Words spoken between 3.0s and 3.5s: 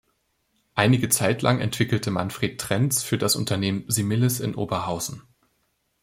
für das